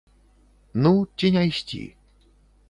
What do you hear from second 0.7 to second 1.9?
Ну, ці не ісці.